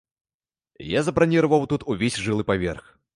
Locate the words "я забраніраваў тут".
0.97-1.85